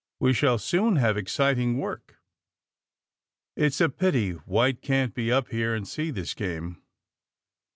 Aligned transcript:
We 0.19 0.33
shall 0.33 0.57
soon 0.57 0.95
have 0.95 1.15
exciting 1.15 1.77
work." 1.77 2.17
It's 3.55 3.79
a 3.79 3.87
pity 3.87 4.33
W^hite 4.33 4.81
can't 4.81 5.13
be 5.13 5.31
up 5.31 5.49
here 5.49 5.75
and 5.75 5.87
see 5.87 6.09
this 6.09 6.33
game." 6.33 6.81